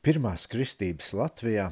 [0.00, 1.66] Pirmās kristības Latvijā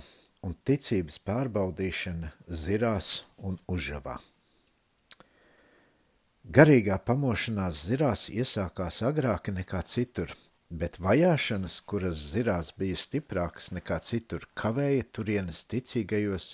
[0.44, 4.18] un ticības pārbaudīšana zirās un užavā.
[6.44, 10.36] Garīgā pamošanās zirās iesākās agrāk nekā citur,
[10.68, 16.52] bet vajāšanas, kuras zirās bija stiprākas nekā citur, kavēja turienes ticīgajos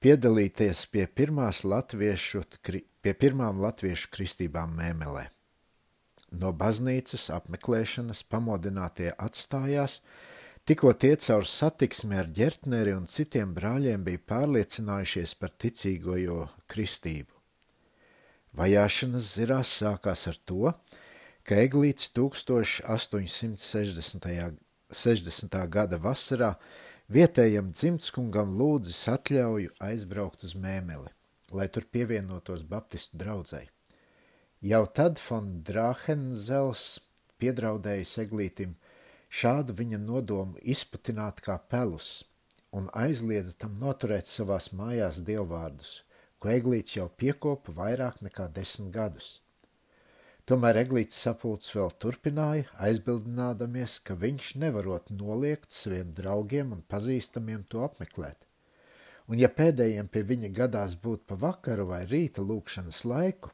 [0.00, 1.04] piedalīties pie,
[1.68, 2.46] latviešu,
[3.04, 5.28] pie pirmām latviešu kristībām mēmelē.
[6.32, 10.00] No baznīcas apmeklēšanas pamodinātie atstājās,
[10.62, 17.34] Tikko tie caur satiksmi ar ģertneri un citiem brāļiem bija pārliecinājušies par ticīgojo kristību.
[18.54, 20.70] Vajāšanas zirās sākās ar to,
[21.42, 24.30] ka Eglīts 1860.
[25.02, 25.58] 60.
[25.74, 26.54] gada vasarā
[27.10, 31.10] vietējam dzimtskungam lūdzis atļauju aizbraukt uz mēmeli,
[31.50, 33.66] lai tur pievienotos baptistu draudzai.
[34.62, 37.02] Jau tad von Drāhenzels
[37.42, 38.78] piedraudējis Eglītim–
[39.32, 42.08] Šādu viņa nodomu izpatināt kā pelus
[42.76, 45.92] un aizliedza tam noturēt savās mājās dievvvārdus,
[46.40, 49.30] ko Eglīts jau piekopa vairāk nekā desmit gadus.
[50.48, 57.84] Tomēr Eglīts sapulcs vēl turpināja, aizbildinādamies, ka viņš nevarot noliegt saviem draugiem un pazīstamiem to
[57.86, 58.48] apmeklēt.
[59.30, 63.52] Un ja pēdējiem pie viņa gadās būt pa vakaru vai rīta lūkšanas laiku,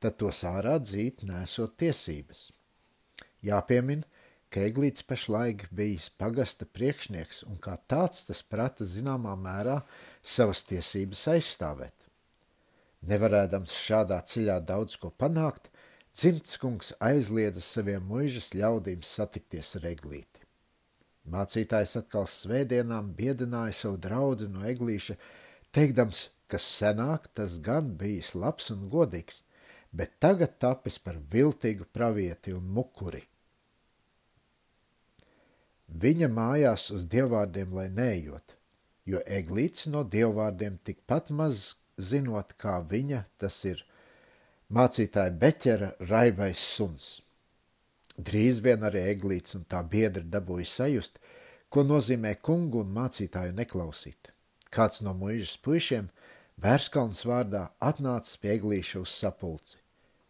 [0.00, 2.48] tad tos ārā dzīt nesot tiesības.
[3.44, 4.08] Jāpiemina,
[4.52, 9.78] ka Eglīts pašlaik bijis pagasta priekšnieks un kā tāds tas prata zināmā mērā
[10.20, 11.94] savas tiesības aizstāvēt.
[13.08, 15.70] Nevarēdams šādā ceļā daudz ko panākt,
[16.12, 20.44] dzimtskungs aizliedza saviem muižas ļaudīm satikties ar Eglīti.
[21.32, 25.16] Mācītājs atkal svētdienām biedināja savu draudzi no Eglīša,
[25.72, 29.40] teikdams, ka senāk tas gan bijis labs un godīgs,
[29.90, 33.24] bet tagad tapis par viltīgu pravieti un mukuri
[35.92, 38.56] viņa mājās uz dievvvārdiem, lai neejot,
[39.04, 43.84] jo eglīts no dievvvārdiem tikpat maz zinot, kā viņa tas ir
[44.72, 47.20] mācītāja beķera raibais suns.
[48.16, 51.18] Drīz vien arī eglīts un tā biedri dabūja sajust,
[51.72, 54.32] ko nozīmē kungu un mācītāju neklausīt.
[54.72, 56.10] Kāds no muižas puišiem
[56.62, 59.78] Bērskalns vārdā atnācis pie eglīša uz sapulci.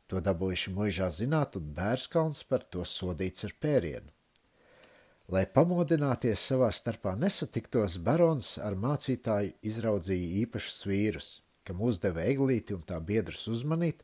[0.07, 4.11] To dabūjuši muižā zināt, un Bērskalns par to sodīts ar pērienu.
[5.33, 11.29] Lai pamodināties savā starpā nesatiktos, barons ar mācītāju izraudzīja īpašus vīrus,
[11.65, 14.03] kam uzdeva eglīti un tā biedrus uzmanīt,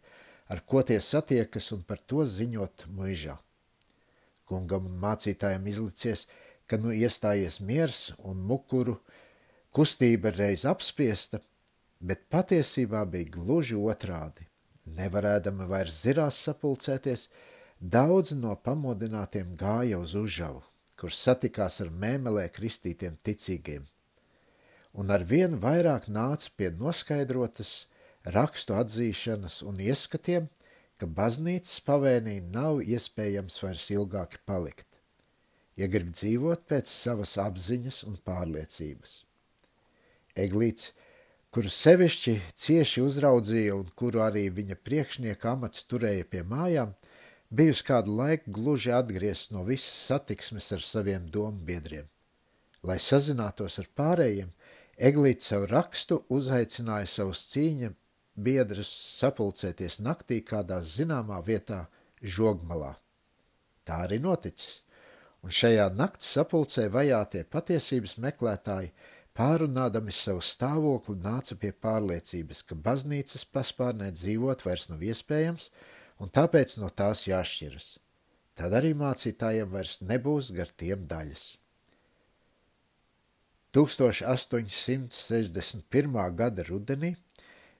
[0.49, 3.35] ar ko tie satiekas un par to ziņot muižā.
[4.49, 6.25] Kungam un mācītājiem izlicies,
[6.65, 8.97] ka nu iestājies miers un mukuru,
[9.77, 11.43] kustība reiz apspiesta,
[12.01, 14.49] bet patiesībā bija gluži otrādi.
[14.97, 17.29] Nevarēdama vairs zirās sapulcēties,
[17.79, 20.65] daudzi no pamodinātiem gāja uz užavu,
[20.99, 23.87] kurš satikās ar mēmelē kristītiem ticīgiem,
[24.99, 27.87] un ar vien vairāk nāca pie noskaidrotas
[28.35, 30.49] rakstu atzīšanas un ieskatiem,
[30.99, 34.89] ka baznīcas pavēnī nav iespējams vairs ilgāk palikt,
[35.79, 39.21] ja grib dzīvot pēc savas apziņas un pārliecības.
[40.39, 40.93] Eglīts,
[41.55, 46.93] kuru sevišķi cieši uzraudzīja un kuru arī viņa priekšnieka amats turēja pie mājām,
[47.51, 52.07] bijusi kādu laiku gluži atgriezts no visas satiksmes ar saviem domu biedriem.
[52.83, 54.53] Lai sazinātos ar pārējiem,
[54.99, 57.93] Eglīts savu rakstu uzaicināja savus cīņa
[58.35, 58.89] biedrus
[59.19, 61.85] sapulcēties naktī kādā zināmā vietā
[62.19, 62.97] žogmalā.
[63.87, 64.81] Tā arī noticis,
[65.47, 68.91] un šajā nakts sapulcē vajātie patiesības meklētāji
[69.39, 75.71] pārunādami savu stāvokli nāca pie pārliecības, ka baznīcas paspārnē dzīvot vairs nav iespējams,
[76.19, 77.99] un tāpēc no tās jāšķiras.
[78.59, 81.59] Tad arī mācītājiem vairs nebūs gar tiem daļas.
[83.77, 86.35] 1861.
[86.35, 87.17] gada rudenī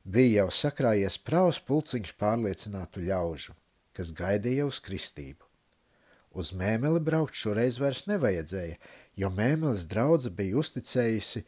[0.05, 3.53] bija jau sakrājies pravs pulciņš pārliecinātu ļaužu,
[3.97, 5.45] kas gaidīja uz kristību.
[6.39, 8.77] Uz mēmeli braukt šoreiz vairs nevajadzēja,
[9.19, 11.43] jo mēmeles draudze bija uzticējusi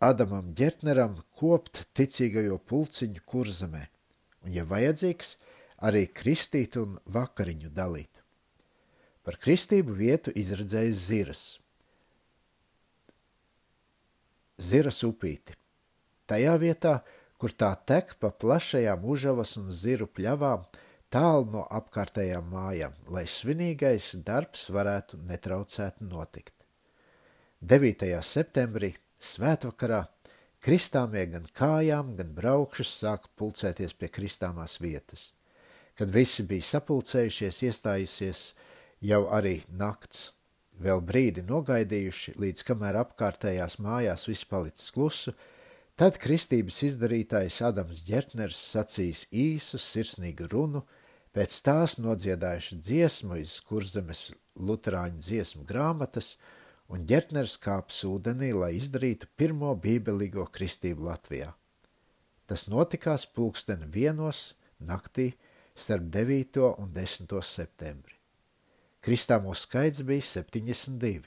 [0.00, 3.82] Adamam Ģertneram kopt ticīgajo pulciņu kurzemē,
[4.46, 5.36] un, ja vajadzīgs,
[5.80, 8.20] arī kristīt un vakariņu dalīt.
[9.24, 11.44] Par kristību vietu izredzēja ziras.
[14.60, 15.56] Ziras upīti.
[16.28, 17.00] Tajā vietā,
[17.40, 20.66] kur tā tek pa plašajām užavas un ziru pļavām,
[21.10, 26.54] tālu no apkārtējām mājām, lai svinīgais darbs varētu netraucēt notikt.
[27.60, 28.12] 9.
[28.24, 30.04] septembrī, svētvakarā,
[30.64, 35.28] kristāmie gan kājām, gan braukšas sāka pulcēties pie kristāmās vietas–
[35.98, 38.44] Kad visi bija sapulcējušies, iestājusies
[39.00, 40.30] jau arī nakts.
[40.80, 45.34] vēl brīdi nogaidījuši, līdz kamēr apkārtējās mājās viss palicis klusu,
[46.00, 50.84] tad kristības izdarītājs Adams Ģertners sacīs īsu, sirsnīgu runu,
[51.36, 56.34] pēc tās nodziedājuši dziesmu iz kurzemes luterāņu dziesmu grāmatas,
[56.90, 61.52] un Ģertners kāps ūdenī, lai izdarītu pirmo bībelīgo kristību Latvijā.
[62.50, 65.34] Tas notikās pulksteni vienos naktī
[65.80, 66.60] starp 9.
[66.78, 67.42] un 10.
[67.42, 68.18] septembri.
[69.00, 71.22] Kristāmo skaits bija 72.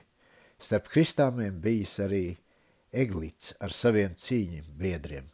[0.62, 2.36] Starp kristāmiem bijis arī
[2.94, 5.32] Eglīts ar saviem cīņu biedriem.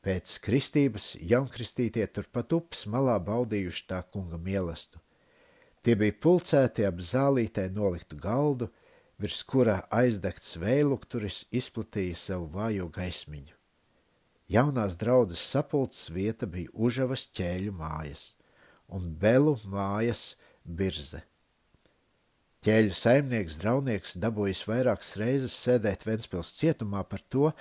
[0.00, 4.96] Pēc kristības jaunkristītie turpat upes malā baudījuši tā kunga mielastu.
[5.84, 8.72] Tie bija pulcēti ap zālītē noliktu galdu,
[9.20, 13.59] virs kurā aizdegts vējlukturis izplatīja savu vājo gaismiņu.
[14.50, 18.32] Jaunās draudzes sapulces vieta bija Užavas ķēļu mājas
[18.90, 21.20] un Belu mājas birze.
[22.66, 27.52] Ķēļu saimnieks draunieks dabūjis vairākas reizes sēdēt Ventspils cietumā par to,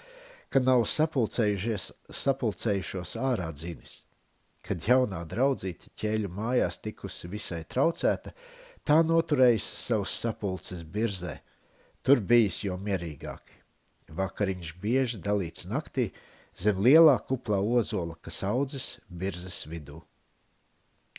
[0.50, 4.03] ka nav sapulcējušos ārā dzinis.
[4.65, 8.33] Kad jaunā draudzīte ķēļu mājās tikusi visai traucēta,
[8.83, 11.39] tā noturējusi savus sapulces birzē.
[12.03, 13.53] Tur bijis jau mierīgāki.
[14.18, 16.09] Vakariņš bieži dalīts naktī
[16.56, 20.01] zem lielā kuplā ozola, kas audzes birzes vidū.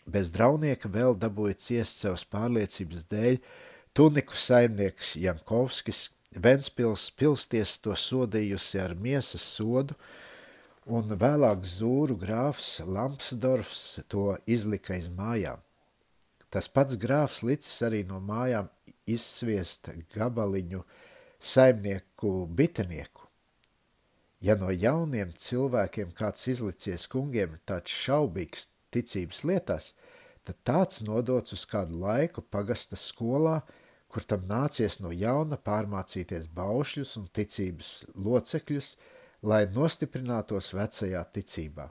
[0.07, 3.39] Bez draunieka vēl dabūja ciest savas pārliecības dēļ,
[3.95, 9.97] Tuniku saimnieks Jankovskis, Ventspils pilsties to sodījusi ar miesas sodu,
[10.87, 15.59] un vēlāk zūru grāfs Lampsdorfs to izlika iz mājām.
[16.51, 18.71] Tas pats grāfs licis arī no mājām
[19.11, 20.85] izsviest gabaliņu
[21.39, 23.30] saimnieku bitenieku.
[24.41, 29.93] Ja no jauniem cilvēkiem kāds izlicies kungiem tāds šaubīgs ticības lietās,
[30.49, 33.61] tad tāds nodots uz kādu laiku pagasta skolā,
[34.09, 38.95] kur tam nācies no jauna pārmācīties baušļus un ticības locekļus,
[39.47, 41.91] lai nostiprinātos vecajā ticībā.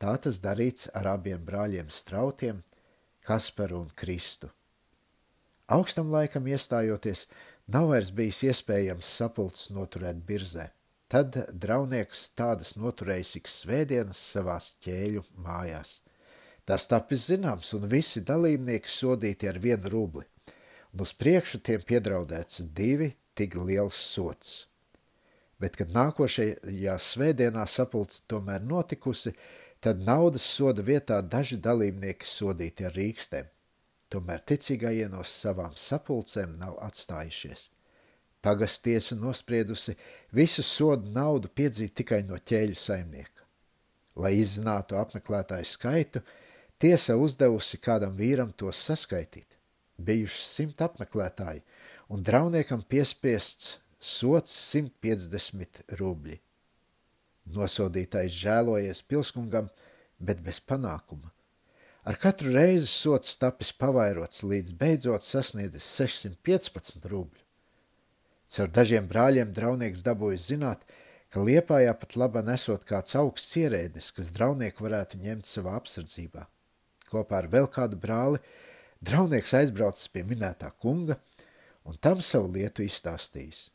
[0.00, 2.64] Tā tas darīts ar abiem brāļiem strautiem,
[3.20, 4.48] Kasparu un Kristu.
[5.70, 7.26] Augstam laikam iestājoties,
[7.68, 10.70] nav vairs bijis iespējams sapulces noturēt birzē.
[11.10, 15.98] Tad draunieks tādas noturējis ik svētdienas savās ķēļu mājās.
[16.64, 20.28] Tas tapis zināms, un visi dalībnieki sodīti ar vienu rubli
[20.92, 24.66] un uz priekšu tiem piedraudēts divi tik liels sots.
[25.60, 29.34] Bet, kad nākošajā svētdienā sapulce tomēr notikusi,
[29.80, 33.50] tad naudas soda vietā daži dalībnieki sodīti ar rīkstēm.
[34.10, 37.68] Tomēr ticīgajie no savām sapulcēm nav atstājušies.
[38.40, 39.96] Pagastiesa nospriedusi
[40.32, 43.44] visu sodu naudu piedzīt tikai no ķēļu saimnieka.
[44.16, 46.24] Lai izzinātu apmeklētāju skaitu,
[46.80, 49.50] tiesa uzdevusi kādam vīram tos saskaitīt
[50.04, 51.62] bijuši simt apmeklētāji,
[52.10, 56.38] un drauniekam piespiests sots 150 rubļi.
[57.50, 59.70] Nosodītais žēlojies pilskungam,
[60.18, 61.32] bet bez panākuma.
[62.04, 67.39] Ar katru reizi sots tapis pavairots, līdz beidzot sasniedzis 615 rubļu.
[68.50, 70.82] Caur dažiem brāļiem draunieks dabūja zināt,
[71.30, 76.48] ka Liepājā pat laba nesot kāds augsts ierēdnis, kas draunieku varētu ņemt savā apsardzībā.
[77.10, 78.42] Kopā ar vēl kādu brāli
[79.00, 81.14] Draunieks aizbraucis pie minētā kunga
[81.88, 83.70] un tam savu lietu izstāstījis.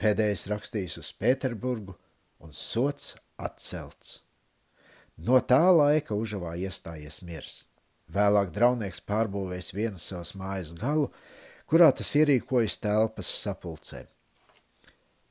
[0.00, 1.92] Pēdējais rakstījis uz Pēterburgu
[2.40, 4.22] un sots atcelts.
[5.20, 7.58] No tā laika Užavā iestājies miers.
[8.12, 11.10] Vēlāk draunieks pārbūvējis vienu savas mājas galu,
[11.72, 14.06] kurā tas ierīkojas telpas sapulcēm.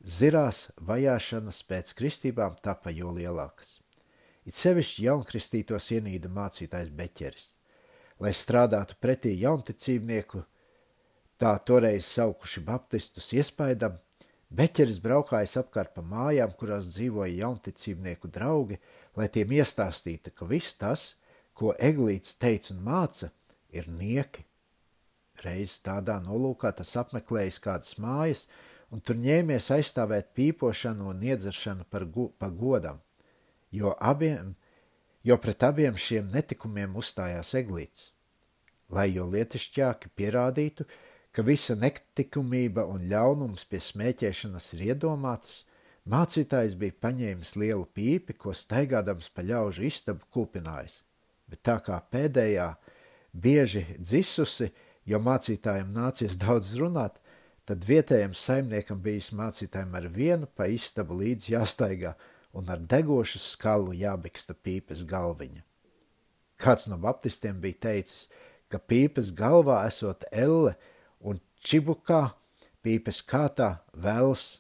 [0.01, 3.77] Zirās vajāšanas pēc kristībām tapa jo lielākas.
[4.49, 7.51] It sevišķi jaunkristītos ienīda mācītājs Beķeris
[8.21, 10.43] lai strādātu pretī jaunticībnieku,
[11.41, 13.97] tā toreiz saukuši baptistus iespaidam,
[14.51, 18.81] Beķeris braukājis apkārt pa mājām, kurās dzīvoja jaunticībnieku draugi,
[19.15, 21.05] lai tiem iestāstītu, ka viss tas,
[21.55, 23.31] ko Eglīts teica un māca,
[23.71, 24.43] ir nieki.
[25.45, 28.45] Reiz tādā nolūkā tas apmeklējis kādas mājas,
[28.91, 32.99] un tur ņēmies aizstāvēt pīpošanu un iedzeršanu par, gu, par godam,
[33.71, 34.55] jo abiem
[35.23, 38.11] jo pret abiem šiem netikumiem uzstājās eglīts.
[38.91, 40.85] Lai jo lietišķāki pierādītu,
[41.31, 45.61] ka visa netikumība un ļaunums pie smēķēšanas ir iedomātas,
[46.11, 51.01] mācītājs bija paņēmis lielu pīpi, ko staigādams pa ļaužu istabu kūpinājis,
[51.47, 52.73] bet tā kā pēdējā
[53.31, 54.71] bieži dzisusi,
[55.05, 57.17] jo mācītājiem nācies daudz runāt,
[57.65, 62.15] tad vietējiem saimniekam bijis mācītājiem ar vienu pa istabu līdz jāstaigā,
[62.53, 65.63] un ar degošu skalu jābiksta pīpes galviņa.
[66.61, 68.27] Kāds no baptistiem bija teicis,
[68.69, 70.75] ka pīpes galvā esot elle
[71.19, 72.33] un čibukā,
[72.83, 74.59] pīpes kātā, vēls.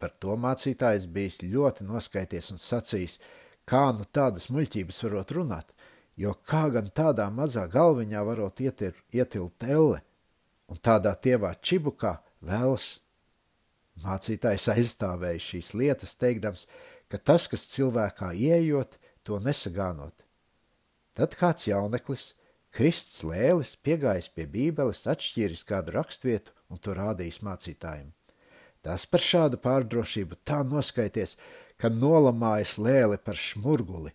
[0.00, 3.18] Par to mācītājs bijis ļoti noskaities un sacījis,
[3.66, 5.72] kā nu tādas muļķības varot runāt,
[6.16, 10.00] jo kā gan tādā mazā galviņā varot ietir, ietilpt elle,
[10.68, 13.00] un tādā tievā čibukā vēls.
[14.04, 16.66] Mācītājs aizstāvēja šīs lietas, teikdams,
[17.08, 20.26] ka tas, kas cilvēkā ieejot, to nesagānot.
[21.16, 22.34] Tad kāds jauneklis,
[22.76, 28.10] Krists Lēlis, piegājis pie bībeles, atšķīris kādu rakstvietu un to rādījis mācītājiem.
[28.84, 31.38] Tas par šādu pārdrošību tā noskaities,
[31.80, 34.12] ka nolamājas lēli par šmurguli,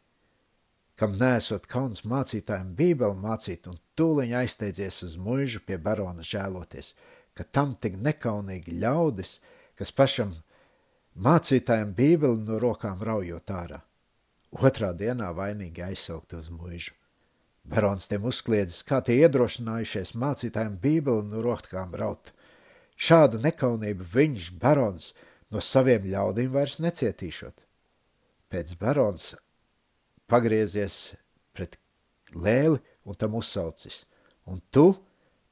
[1.02, 6.92] kam nesot kauns mācītājiem bībeli mācīt un tūliņ aizteidzies uz muižu pie barona žēloties,
[7.34, 9.40] ka tam tik nekaunīgi ļaudis,
[9.80, 10.36] kas pašam
[11.18, 13.82] mācītājiem bībeli no rokām raujot ārā.
[14.62, 16.94] Otrā dienā vainīgi aizsaukt uz muižu.
[17.66, 22.30] Barons tiem uzkliedzis, kā tie iedrošinājušies mācītājiem bībeli no rokām raut.
[22.94, 25.14] Šādu nekaunību viņš, barons,
[25.50, 27.64] no saviem ļaudīm vairs necietīšot.
[28.54, 29.32] Pēc barons
[30.32, 31.14] pagriezies
[31.52, 31.78] pret
[32.32, 34.06] lēli un tam uzsaucis.
[34.48, 34.94] Un tu,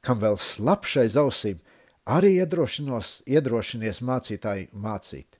[0.01, 1.59] kam vēl slapšais ausīm,
[2.07, 5.39] arī iedrošinies mācītāju mācīt.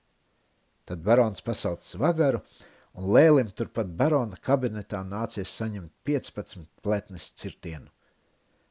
[0.84, 2.42] Tad barons pasauc vagaru,
[2.98, 7.90] un lēlim turpat barona kabinetā nācies saņemt 15 pletnes cirtienu.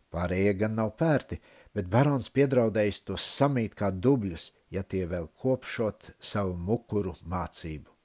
[0.09, 1.37] Pārējie gan nav pērti,
[1.73, 7.98] bet barons piedraudējis tos samīt kā dubļus, ja tie vēl kopšot savu mukuru mācību.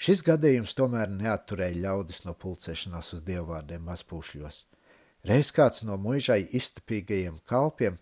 [0.00, 4.64] Šis gadījums tomēr neatturēja ļaudis no pulcēšanās uz dievvvārdiem mazpūšļos.
[5.28, 7.98] Reiz kāds no muižai iztapīgajiem kalpiem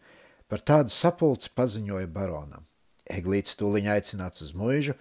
[0.47, 2.69] par tādu sapulci paziņoja baronam.
[3.11, 4.95] Eglīts tūliņ aicināts uz muižu,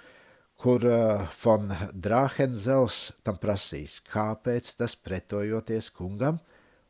[0.57, 6.41] kur uh, von Drāhenzels tam prasīs, kāpēc tas pretojoties kungam–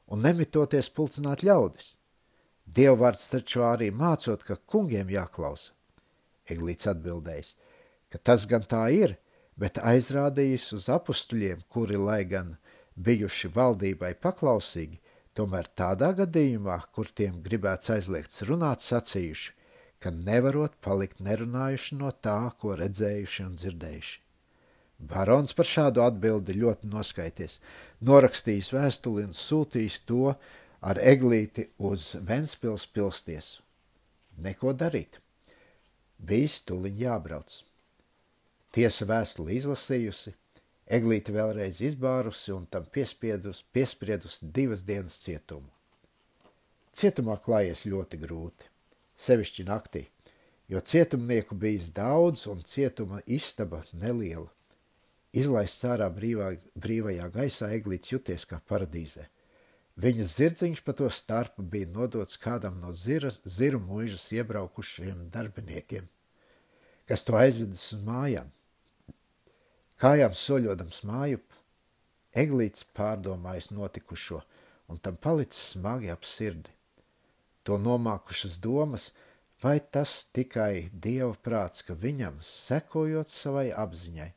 [0.07, 1.93] un nemitoties pulcināt ļaudis.
[2.67, 5.73] Dievvvārds taču arī mācot, ka kungiem jāklausa.
[6.47, 7.53] Eglīts atbildējis,
[8.11, 9.17] ka tas gan tā ir,
[9.57, 12.55] bet aizrādījis uz apustuļiem, kuri, lai gan
[12.95, 15.01] bijuši valdībai paklausīgi,
[15.37, 19.53] tomēr tādā gadījumā, kur tiem gribēts aizliegts runāt, sacījuši,
[20.01, 24.17] ka nevarot palikt nerunājuši no tā, ko redzējuši un dzirdējuši.
[24.97, 27.59] Barons par šādu atbildi ļoti noskaities,
[28.01, 30.33] norakstījis vēstuli un sūtījis to
[30.81, 33.61] ar eglīti uz Ventspils pilstiesu.
[34.41, 35.21] Neko darīt.
[36.17, 37.66] Bijis tuliņ jābrauc.
[38.75, 40.33] Tiesa vēstuli izlasījusi,
[40.97, 45.69] eglīti vēlreiz izbārusi un tam piespriedusi divas dienas cietumu.
[46.97, 48.67] Cietumā klājies ļoti grūti,
[49.21, 50.07] sevišķi naktī,
[50.67, 54.49] jo cietumnieku bijis daudz un cietuma istaba neliela.
[55.37, 59.27] Izlaists ārā brīvā, brīvajā gaisā, eglīts juties kā paradīzē.
[59.97, 66.05] Viņas zirdziņš pa to starpu bija nodots kādam no ziras, ziru mūžas iebraukušiem darbiniekiem,
[67.09, 68.51] kas to aizvedis uz mājām.
[69.97, 71.39] Kājām soļodams māju,
[72.37, 74.43] eglīts pārdomājis notikušo,
[74.93, 76.69] un tam palicis smagi ap sirdi.
[77.65, 79.09] To nomākušas domas,
[79.63, 84.29] vai tas tikai dieva prāts, ka viņam, sekojot savai apziņai,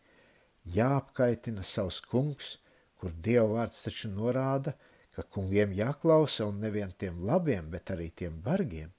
[0.77, 2.57] jāapkaitina savs kungs,
[2.97, 4.75] kur Dieva vārds taču norāda,
[5.13, 8.91] ka kungiem jāklausa un nevien tiem labiem, bet arī tiem bargiem.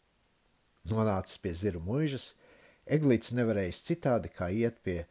[0.90, 2.32] Nonācis pie ziru muižas,
[2.90, 5.04] Eglīts nevarējis citādi kā iet pie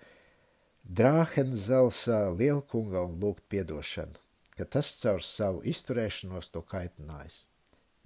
[0.84, 4.16] Drāhenzelsa lielkunga un lūgt piedošanu,
[4.56, 7.44] ka tas caur savu izturēšanos to kaitinājis.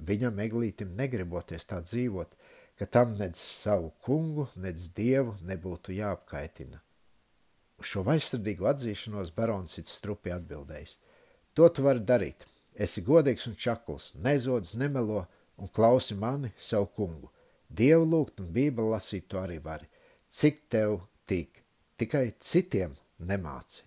[0.02, 2.34] Viņam Eglītim negriboties tā dzīvot,
[2.76, 6.82] ka tam nedz savu kungu, nedz dievu nebūtu jāapkaitina.
[7.78, 10.98] Uz šo vaistardīgu atzīšanos barons it strupi atbildējis.
[11.54, 12.44] To tu vari darīt.
[12.74, 15.24] Esi godīgs un čakls, nezodz, nemelo
[15.56, 17.30] un klausi mani, savu kungu.
[17.70, 19.86] Dievu lūgt un bībeli lasīt to arī vari.
[20.28, 20.98] Cik tev
[21.30, 21.63] tīk,
[22.00, 23.82] tikai citiem nemāci.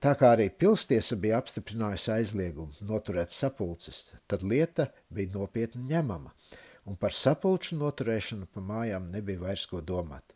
[0.00, 6.32] Tā kā arī pilstiesa bija apstiprinājusi aizliegumu noturēt sapulces, tad lieta bija nopietni ņemama,
[6.88, 10.32] un par sapulču noturēšanu pa mājām nebija vairs ko domāt.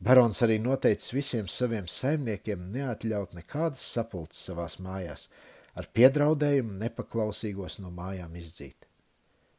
[0.00, 5.26] Barons arī noteicis visiem saviem saimniekiem neatļaut nekādas sapulces savās mājās,
[5.74, 8.86] ar piedraudējumu nepaklausīgos no mājām izdzīt.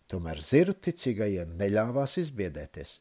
[0.10, 2.96] Tomēr ziru ticīgajie neļāvās izbiedēties.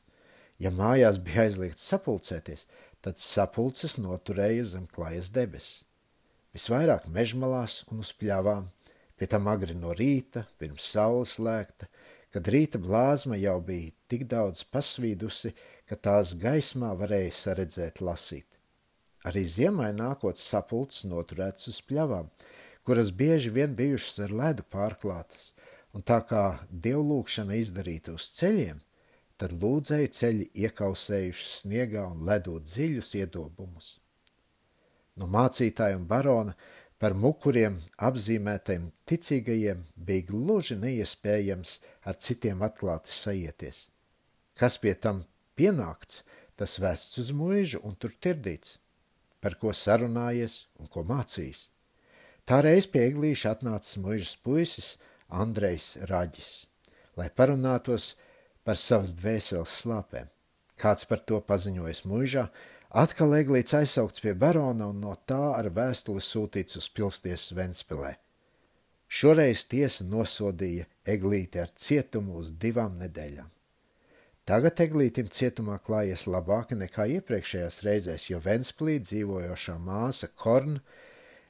[0.58, 2.66] Ja mājās bija aizliegts sapulcēties,
[3.04, 5.84] tad sapulces noturēja zem klājas debesis.
[6.56, 8.70] Visvairāk mežmalās un uz pļavām,
[9.18, 11.86] pie tam agri no rīta, pirms saules lēkta,
[12.32, 15.52] kad rīta blāzma jau bija tik daudz pasvīdusi,
[15.88, 18.46] ka tās gaismā varēja saredzēt lasīt.
[19.28, 22.28] Arī ziemai nākot sapulces noturētas uz pļavām,
[22.86, 25.50] kuras bieži vien bijušas ar ledu pārklātas,
[25.92, 28.80] un tā kā dievlūkšana izdarīta uz ceļiem,
[29.38, 33.92] tad lūdzēju ceļi iekausējuši sniegā un ledot dziļus iedobumus.
[35.18, 36.54] No mācītāja un barona
[36.98, 41.78] par mukuriem apzīmētajiem ticīgajiem bija gluži neiespējams
[42.10, 43.86] ar citiem atklāti sajieties.
[44.58, 45.22] Kas pie tam
[45.58, 46.24] pienākts,
[46.58, 48.78] tas vests uz mūžu un tur tirdīts,
[49.38, 51.68] par ko sarunājies un ko mācījis.
[52.42, 54.96] Tā reiz pie eglīša atnācis mūžas puisis
[55.28, 56.66] Andrejs Raģis,
[57.14, 58.27] lai parunātos par
[58.76, 60.28] savas dvēseles slāpēm.
[60.78, 62.48] Kāds par to paziņojas mūžā,
[62.90, 68.16] atkal eglīts aizsaukts pie barona un no tā ar vēstuli sūtīts uz pilsties Ventspilē.
[69.08, 73.48] Šoreiz tiesa nosodīja eglīti ar cietumu uz divām nedēļām.
[74.48, 80.80] Tagad eglītim cietumā klājies labāk nekā iepriekšējās reizēs, jo Ventspilī dzīvojošā māsa Korna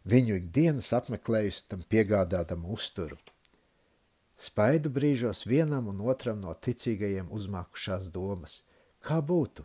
[0.08, 3.18] viņu ikdienas apmeklējusi tam piegādātam uzturu.
[4.38, 8.60] Spaidu brīžos vienam un otram no ticīgajiem uzmākušās domas.
[9.02, 9.64] Kā būtu,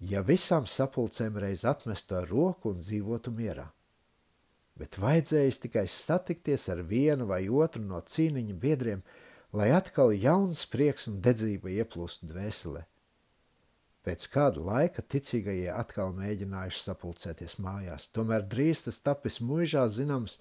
[0.00, 3.66] ja visām sapulcēm reiz atmestu ar roku un dzīvotu mierā?
[4.76, 9.04] Bet vajadzējis tikai satikties ar vienu vai otru no cīniņa biedriem,
[9.56, 12.86] lai atkal jauns prieks un dedzība ieplūstu dvēselē.
[14.06, 20.36] Pēc kāda laika ticīgajie atkal mēģinājuši sapulcēties mājās, tomēr drīz tas tapis muižā zināms,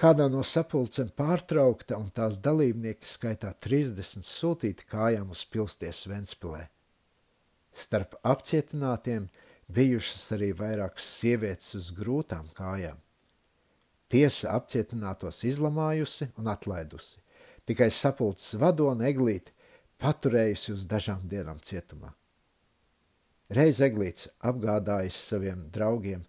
[0.00, 6.66] kādā no sapulcēm pārtraukta un tās dalībnieki skaitā 30 sūtīti kājām uz pilsties Ventspilē.
[7.74, 9.28] Starp apcietinātiem
[9.74, 13.00] bijušas arī vairākas sievietes uz grūtām kājām.
[14.10, 17.22] Tiesa apcietinātos izlamājusi un atlaidusi
[17.64, 19.54] tikai sapulces vadona Eglīti
[20.02, 22.12] paturējusi uz dažām dienām cietumā.
[23.54, 26.24] Reiz Eglīts apgādājis saviem draugiem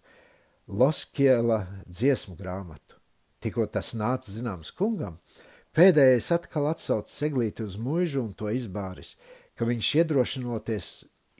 [0.66, 2.95] Loskiela dziesmu grāmatu.
[3.44, 5.18] Tikko tas nāca zināms kungam,
[5.76, 9.14] pēdējais atkal atsaucis Eglīti uz mūžu un to izbāris,
[9.56, 10.90] ka viņš iedrošinoties,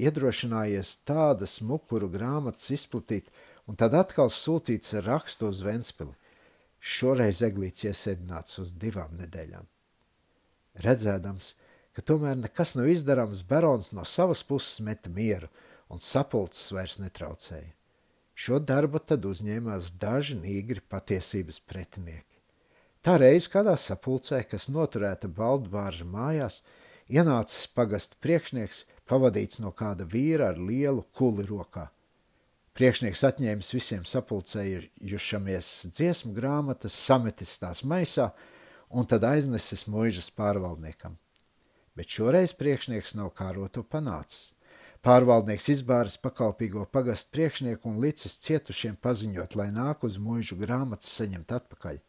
[0.00, 3.30] iedrošinājies tādas mukuru grāmatas izplatīt
[3.66, 6.14] un tad atkal sūtīts ar rakstu uz Ventspili.
[6.80, 9.64] Šoreiz Eglīts iesēdināts uz divām nedēļām.
[10.84, 11.54] Redzēdams,
[11.96, 15.48] ka tomēr nekas nav izdarāms, barons no savas puses meta mieru
[15.88, 17.72] un sapulces vairs netraucēja.
[18.36, 22.36] Šo darbu tad uzņēmās daži nīgri patiesības pretinieki.
[23.00, 26.58] Tā reiz kādā sapulcē, kas noturēta Baldbārža mājās,
[27.08, 31.86] ienācis pagast priekšnieks, pavadīts no kāda vīra ar lielu kuli rokā.
[32.76, 38.34] Priekšnieks atņēmis visiem sapulcējušamies dziesmu grāmatas, sametis tās maisā,
[38.92, 41.16] un tad aiznesis muižas pārvaldniekam.
[41.96, 44.50] Bet šoreiz priekšnieks nav kāroto panācis.
[45.06, 51.52] Pārvaldnieks izbāris pakalpīgo pagastu priekšnieku un licis cietušiem paziņot, lai nāk uz mūžu grāmatas saņemt
[51.60, 52.00] atpakaļ.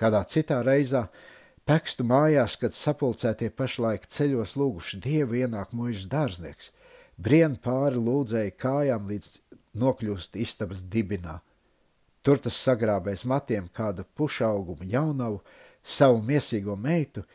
[0.00, 1.02] Kādā citā reizā
[1.68, 6.70] pekstu mājās, kad sapulcētie pašlaik ceļos lūguši dievu ienāk mūžas dārznieks,
[7.20, 9.28] brien pāri lūdzēja kājām līdz
[9.76, 11.42] nokļūst istabas dibinā.
[12.24, 15.42] Tur tas sagrābēs matiem kādu pušaugumu jaunavu,
[15.84, 17.26] savu miesīgo meitu,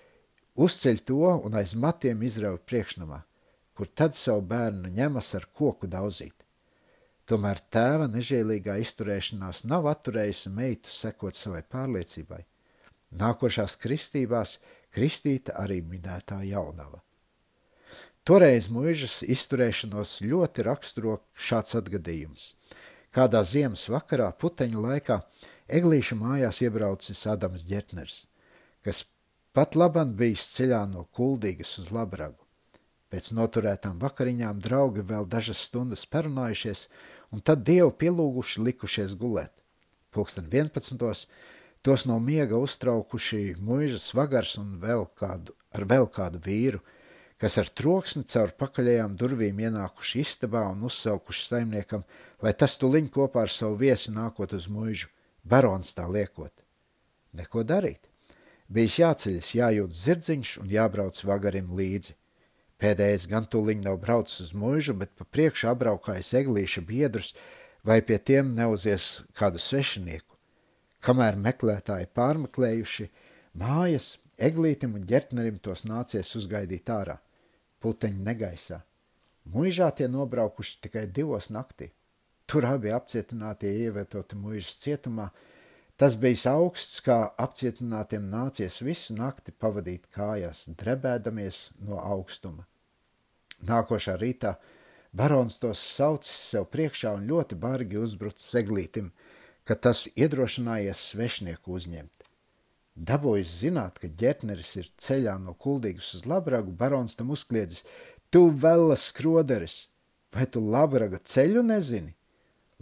[0.57, 3.21] uzceļ to un aiz matiem izrauj priekšnamā,
[3.73, 6.35] kur tad savu bērnu ņemas ar koku daudzīt.
[7.29, 12.41] Tomēr tēva nežēlīgā izturēšanās nav atturējusi meitu sekot savai pārliecībai.
[13.19, 14.57] Nākošās kristībās
[14.93, 16.99] kristīta arī minētā jaunava.
[18.23, 22.53] Toreiz mūžas izturēšanos ļoti raksturo šāds atgadījums.
[23.13, 25.19] Kādā ziemas vakarā puteņa laikā
[25.73, 28.23] Eglīša mājās iebraucis Adams Ģertners
[28.83, 29.05] kas
[29.55, 32.42] pat labam bijis ceļā no kuldīgas uz labragu.
[33.13, 36.87] Pēc noturētām vakariņām draugi vēl dažas stundas parunājušies,
[37.29, 39.51] un tad dievu pielūguši likušies gulēt.
[40.09, 41.27] Pulksten 11.
[41.85, 46.81] tos no miega uztraukuši muižas vagars un vēl kādu, ar vēl kādu vīru,
[47.37, 52.07] kas ar troksni caur pakaļējām durvīm ienākuši istabā un uzsaukuši saimniekam,
[52.41, 55.13] lai tas tuliņ kopā ar savu viesi nākot uz muižu,
[55.45, 56.65] barons tā liekot.
[57.37, 58.09] Neko darīt.
[58.73, 62.17] Bijis jāceļas, jājūt zirdziņš un jābrauc vagarim līdzi.
[62.83, 67.29] Pēdējais gan tūliņ nav braucis uz mūžu, bet pa priekšu apbraukājis eglīša biedrus
[67.87, 70.35] vai pie tiem neuzies kādu svešinieku.
[71.03, 73.07] Kamēr meklētāji pārmeklējuši
[73.61, 77.15] mājas, eglītim un ģertnerim tos nācies uzgaidīt ārā,
[77.79, 78.81] puteņi negaisā.
[79.53, 81.93] Mūžā tie nobraukuši tikai divos naktī.
[82.51, 85.29] Tur abi apcietinātie ievietoti mūžas cietumā,
[85.93, 92.65] Tas bija augsts, kā apcietinātiem nācies visu nakti pavadīt kājās, drebēdamies no augstuma.
[93.63, 94.57] Nākošā rītā
[95.13, 99.11] barons tos saucis sev priekšā un ļoti bargi uzbrucis seglītim,
[99.63, 102.27] ka tas iedrošinājies svešnieku uzņemt.
[102.93, 107.81] Dabūjis zināt, ka ģērtneris ir ceļā no kuldīgas uz labragu, barons tam uzkliedzis:
[108.29, 109.87] Tu vēl skroderis,
[110.33, 112.13] vai tu labraga ceļu nezini?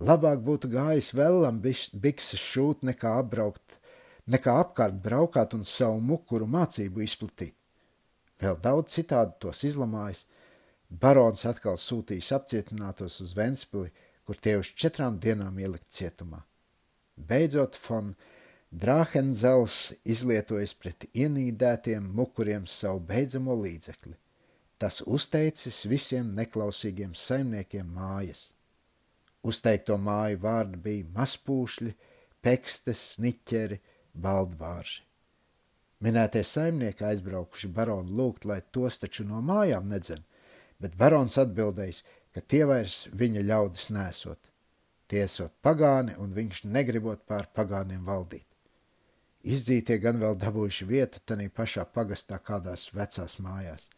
[0.01, 3.77] Labāk būtu gājis vēlam bikses šūt nekā apbraukt,
[4.27, 7.55] nekā apkārt braukāt un savu mukuru mācību izplatīt.
[8.41, 10.25] Vēl daudz citādi tos izlamājis.
[10.91, 13.91] Barons atkal sūtījis apcietinātos uz Ventspili,
[14.27, 16.43] kur tie uz četrām dienām ielikt cietumā.
[17.15, 18.13] Beidzot, Fon
[18.71, 24.15] Drāhenzels izlietojas pret ienīdētiem mukuriem savu beidzamo līdzekli.
[24.79, 28.49] Tas uzteicis visiem neklausīgiem saimniekiem mājas.
[29.43, 31.93] Uzteikto māju vārdi bija mazpūšļi,
[32.43, 33.79] pekstes, sniķeri,
[34.13, 35.03] baldvārži.
[36.01, 40.23] Minētie saimnieki aizbraukuši baronu lūgt, lai tos taču no mājām nedzen,
[40.81, 42.01] bet barons atbildējis,
[42.33, 44.39] ka tie vairs viņa ļaudis nesot.
[45.11, 48.47] Tie esot pagāni, un viņš negribot pār pagāniem valdīt.
[49.41, 53.89] Izdzītie gan vēl dabūjuši vietu tanī pašā pagastā kādās vecās mājās.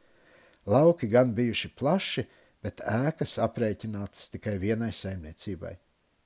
[0.66, 2.24] Lauki gan bijuši plaši,
[2.64, 5.76] bet ēkas aprēķinātas tikai vienai saimniecībai.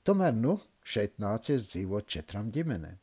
[0.06, 3.00] Tomēr, nu, šeit nācies dzīvot četrām ģimenēm.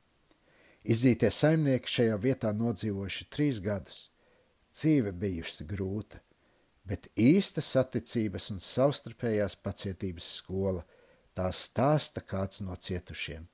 [0.84, 4.06] Izītie saimnieki šajā vietā nodzīvojuši trīs gadus.
[4.74, 6.20] Dzīve bijusi grūta,
[6.84, 10.84] bet īsta saticības un savstarpējās pacietības skola
[11.34, 13.46] tā stāsta kāds no cietušiem.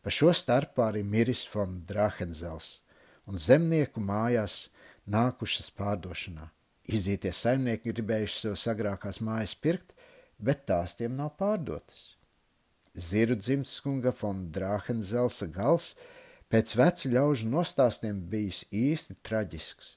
[0.00, 2.80] Pa šo starpā arī miris von Drahenzels
[3.28, 4.70] un zemnieku mājās
[5.10, 6.48] nākušas pārdošanā.
[6.90, 9.92] Izītie saimnieki gribējuši sev sagrākās mājas pirkt,
[10.40, 12.16] bet tās tiem nav pārdotas.
[12.96, 15.92] Ziru dzimtskunga von Drāhenzelsa gals
[16.50, 19.92] pēc vecu ļaužu nostāstiem bijis īsti traģisks.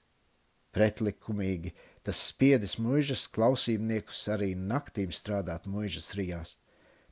[0.73, 6.57] Pretlikumīgi tas spiedis muižas klausībniekus arī naktīm strādāt muižas rijās.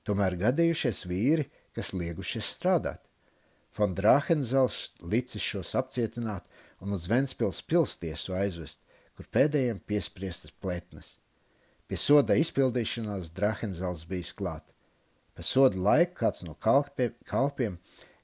[0.04, 3.02] Tomēr gadījušies vīri, kas liegušies strādāt.
[3.78, 6.48] Von Drāhenzels licis šos apcietināt
[6.84, 8.82] un uz Ventspils pilstiesu aizvest,
[9.16, 11.16] kur pēdējiem piespriestas pletnes.
[11.88, 14.66] Pie soda izpildīšanās Drahenzals bija klāt.
[15.36, 17.78] Pa soda laiku kāds no kalpie, kalpiem,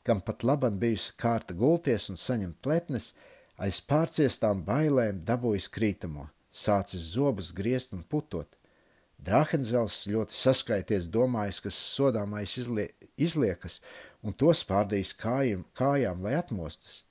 [0.03, 3.13] kam pat laban bijusi kārta gulties un saņemt pletnes,
[3.55, 6.27] aiz pārciestām bailēm dabūjis krītamo,
[6.57, 8.49] sācis zobus griezt un putot.
[9.17, 13.79] Drahenzels ļoti saskaities domājis, ka sodāmais izlie, izliekas
[14.21, 17.01] un to spārdījis kājām, kājām, lai atmostas.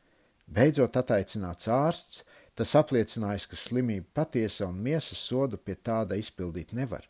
[0.46, 2.22] Beidzot ataicināts ārsts,
[2.56, 7.04] Tas apliecinājis, ka slimība patiesa un miesas sodu pie tāda izpildīt nevar.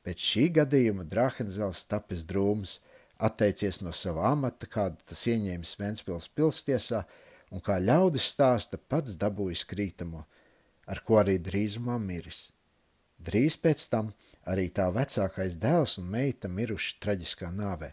[0.00, 2.78] Pēc šī gadījuma Drāhenzels tapis drūms,
[3.20, 7.02] atteicies no sava amata, kādu tas ieņēmis Ventspils pilstiesā,
[7.52, 10.24] un kā ļaudis stāsta, pats dabūjis krītamo,
[10.90, 12.48] ar ko arī drīzumā miris.
[13.20, 14.12] Drīz pēc tam
[14.50, 17.92] arī tā vecākais dēls un meita miruši traģiskā nāvē.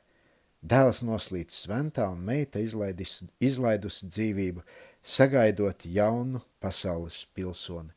[0.63, 4.63] Dēls noslīts sventā un meita izlaidis, izlaidusi dzīvību,
[5.03, 7.93] sagaidot jaunu pasaules pilsoni.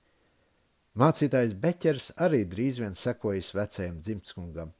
[0.98, 4.72] Mācītājs Beķers arī drīz vien sekojis vecajam dzimtskungam.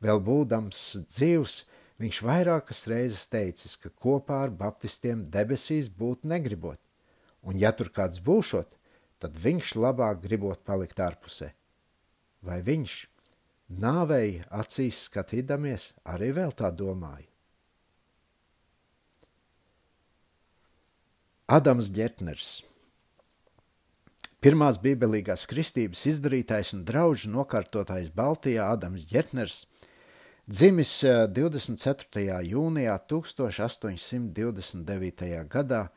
[0.00, 1.56] Vēl būdams dzīvs,
[2.00, 6.78] viņš vairākas reizes teicis, ka kopā ar baptistiem debesīs būt negribot,
[7.42, 8.75] un ja tur kāds būšot,
[9.22, 11.52] tad viņš labāk gribot palikt ārpusē.
[12.46, 12.96] Vai viņš,
[13.82, 17.26] nāvēji acīs skatīdamies, arī vēl tā domāja?
[21.46, 22.64] Adams Getners.
[24.42, 29.66] Pirmās bībelīgās kristības izdarītājs un draugu nokārtotājs Baltijā Adams Getners
[30.46, 31.02] dzimis
[31.34, 32.22] 24.
[32.22, 35.44] Eh, jūnijā 1829.
[35.50, 35.88] gadā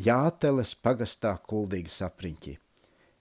[0.00, 2.56] Jāteles pagastā kuldīgas apriņķī.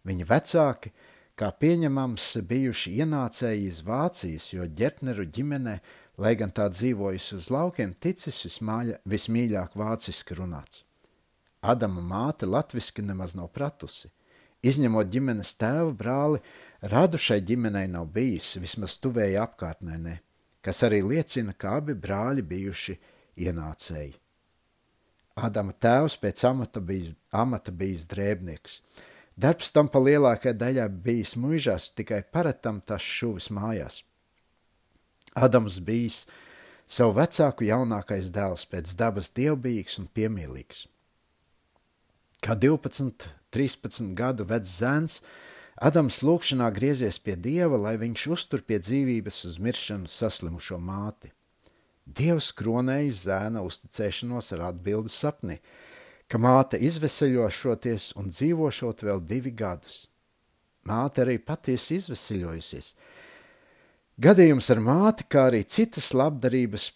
[0.08, 0.92] Viņa vecāki,
[1.40, 5.80] kā pieņemams, bijuši ienācēji iz Vācijas, jo Getneru ģimene,
[6.20, 10.84] lai gan tā dzīvojusi uz laukiem, ticis vismāļa, vismīļāk vāciski runāts.
[11.62, 14.12] Adama māte latviski nemaz nav pratusi.
[14.64, 16.40] Izņemot ģimenes tēva brāli,
[16.82, 20.16] radu šai ģimenei nav bijis, vismaz tuvēja apkārtnē ne,
[20.64, 22.98] kas arī liecina, ka abi brāļi bijuši
[23.48, 24.16] ienācēji.
[25.40, 28.80] Adama tēvs pēc amata bijis, amata bijis drēbnieks.
[29.40, 34.02] Darbs tam pa lielākajai daļai bijis muižās, tikai paretam tas šuvis mājās.
[35.40, 36.26] Adams bijis
[36.90, 40.88] savu vecāku jaunākais dēls, pēc dabas dievbijīgs un piemīlīgs.
[42.44, 45.20] Kā 12, 13 gadu vecs zēns,
[45.80, 51.32] Adams lūkšanā griezies pie Dieva, lai viņš uztur pie dzīvības uz miršanu saslimušo māti.
[52.10, 55.60] Dievs kronēja zēna uzticēšanos ar atbildi sapni,
[56.30, 60.08] ka māte izveseļošoties un dzīvošot vēl divi gadus.
[60.90, 62.94] Māte arī patiesi izveseļojusies.
[64.20, 66.90] Gadījums ar māti, kā arī citas labdarības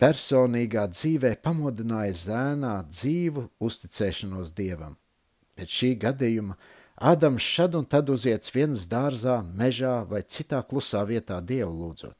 [0.00, 4.98] personīgā dzīvē pamodināja zēnā dzīvu uzticēšanos dievam.
[5.54, 6.58] Pēc šī gadījuma
[7.00, 12.19] Ādams šad un tad uziets viens dārzā, mežā vai citā klusā vietā dievu lūdzot.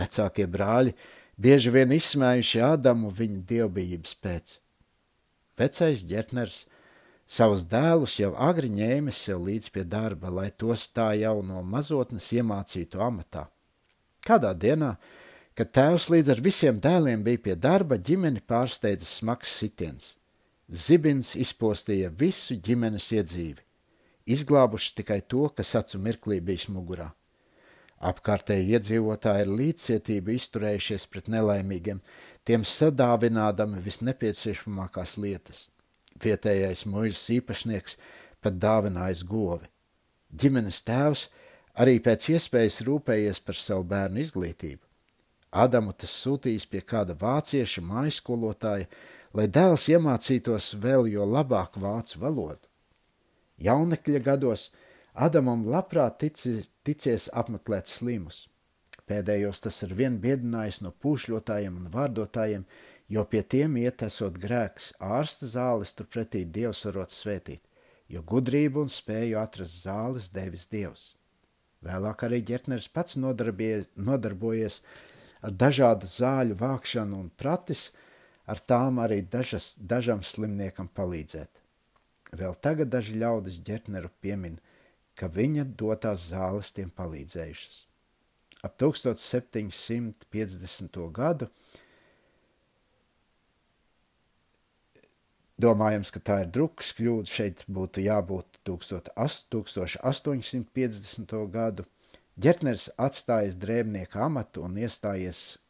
[0.00, 0.96] Vecākie brāļi
[1.36, 4.58] bieži vien izsmējuši Ādamu viņa dievbijības pēc.
[5.60, 6.64] Vecais ģertners
[7.30, 12.32] savus dēlus jau agri ņēmis sev līdz pie darba, lai tos tā jau no mazotnes
[12.32, 13.46] iemācītu amatā.
[14.24, 14.94] Kādā dienā
[15.60, 20.14] Kad tēvs līdz ar visiem dēliem bija pie darba, ģimeni pārsteidza smags sitiens.
[20.70, 23.60] Zibins izpostīja visu ģimenes iedzīvi,
[24.30, 27.10] izglābuši tikai to, kas acu mirklī bijis mugurā.
[28.00, 31.98] Apkārtēji iedzīvotāji ar līdzcietību izturējušies pret nelaimīgiem,
[32.48, 35.66] tiem sadāvinādami visnepieciešamākās lietas.
[36.20, 37.98] Vietējais mužas īpašnieks
[38.40, 39.68] pat dāvinājis govi.
[40.32, 41.26] Ģimenes tēvs
[41.80, 44.82] arī pēc iespējas rūpējies par savu bērnu izglītību.
[45.50, 48.86] Adamu tas sūtījis pie kāda vācieša mājskolotāja,
[49.34, 52.64] lai dēls iemācītos vēl jo labāk vācu valodu.
[53.60, 54.70] Jaunekļa gados
[55.14, 58.48] Adamam labprāt ticis, ticies apmeklēt slimus.
[59.10, 62.66] Pēdējos tas ar vien biedinājis no pūšļotājiem un vārdotājiem,
[63.10, 67.62] jo pie tiem iet esot grēks, ārsta zāles turpretī Dievs varot svētīt,
[68.06, 71.14] jo gudrību un spēju atrast zāles devis Dievs.
[71.82, 74.82] Vēlāk arī ģertneris pats nodarbojies
[75.42, 77.88] ar dažādu zāļu vākšanu un pratis,
[78.46, 81.50] ar tām arī dažas, dažam slimniekam palīdzēt.
[82.36, 84.60] Vēl tagad daži ļaudis ģertneru piemin,
[85.20, 87.92] ka viņa dotās zāles tiem palīdzējušas.
[88.64, 90.96] Ap 1750.
[91.16, 91.46] gadu
[95.60, 97.28] Domājams, ka tā ir drukas kļūda.
[97.28, 101.34] Šeit būtu jābūt 1850.
[101.52, 101.84] gadu.
[102.40, 105.60] Ģertners atstājis drēbnieka amatu un iestājies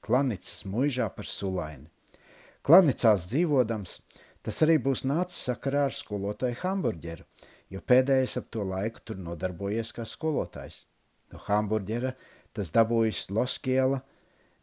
[0.00, 1.92] Klanicas muižā par sulaini.
[2.64, 4.00] Klanicās dzīvodams,
[4.40, 7.24] tas arī būs nācis sakarā ar skolotāju hamburģeru,
[7.70, 10.84] jo pēdējais ap to laiku tur nodarbojies kā skolotājs.
[11.30, 12.14] No hamburģera
[12.56, 14.02] tas dabūjis Loskiela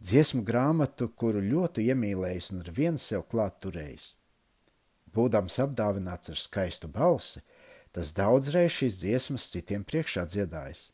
[0.03, 4.11] dziesmu grāmatu, kuru ļoti iemīlējis un ar vienu sev klāt turējis.
[5.15, 7.41] Būdams apdāvināts ar skaistu balsi,
[7.95, 10.89] tas daudzreiz šīs dziesmas citiem priekšā dziedājis.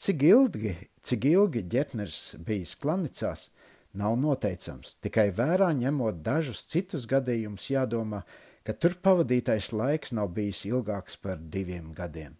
[0.00, 3.48] Cik ilgi, cik ilgi ģetners bijis klanicās,
[3.96, 8.22] nav noteicams, tikai vērā ņemot dažus citus gadījumus jādomā,
[8.64, 12.36] ka tur pavadītais laiks nav bijis ilgāks par diviem gadiem.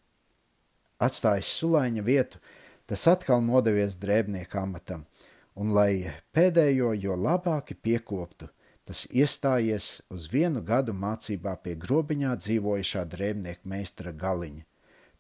[1.00, 2.40] Atstājis sulaiņa vietu,
[2.86, 5.06] tas atkal nodevies drēbnieka amatam,
[5.54, 8.50] un, lai pēdējo jo labāki piekoptu,
[8.84, 14.64] tas iestājies uz vienu gadu mācībā pie grobiņā dzīvojušā drēbnieka meistara Galiņa,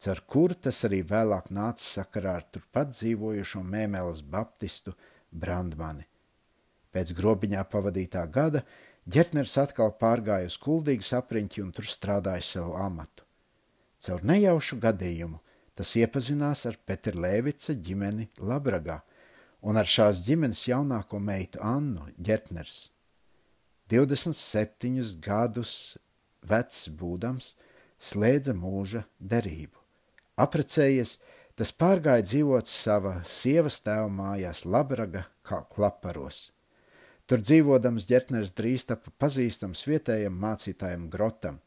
[0.00, 4.96] caur kuru tas arī vēlāk nāca sakarā ar turpat dzīvojušo mēmeles baptistu
[5.30, 6.06] Brandmani.
[6.90, 8.64] Pēc grobiņā pavadītā gada
[9.10, 13.24] ģertners atkal pārgāja uz kuldīgas apriņķi un tur strādāja savu amatu.
[14.00, 15.40] Caur nejaušu gadījumu
[15.78, 19.00] tas iepazinās ar Petra Lēvica ģimeni Labragā
[19.66, 22.90] un ar šās ģimenes jaunāko meitu Annu ģertners.
[23.90, 25.72] 27 gadus
[26.46, 27.54] vecs būdams,
[27.98, 29.76] slēdza mūža derību.
[30.40, 31.16] Aprecējies,
[31.58, 36.50] tas pārgāja dzīvot sava sievas tēva mājās Labraga kā klaparos.
[37.30, 41.60] Tur dzīvodams ģertners drīz tapa pazīstams vietējam mācītājam Grotam.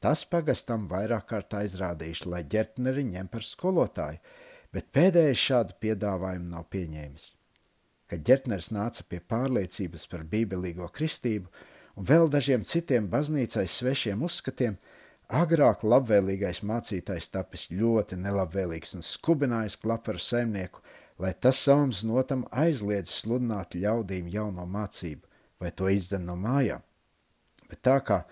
[0.00, 4.22] Tas pagastam vairāk kārt aizrādījuši, lai ģertneri ņem par skolotāju,
[4.72, 7.26] bet pēdējais šādu piedāvājumu nav pieņēmis.
[8.08, 11.52] Kad ģertners nāca pie pārliecības par bībelīgo kristību
[12.00, 14.80] un vēl dažiem citiem baznīcai svešiem uzskatiem,
[15.32, 20.82] Agrāk labvēlīgais mācītājs tapis ļoti nelabvēlīgs un skubinājis klaparu saimnieku,
[21.18, 25.26] lai tas savam znotam aizliedz sludināt ļaudīm jauno mācību
[25.60, 26.82] vai to izdzen no mājām.
[27.70, 28.24] Bet tā kā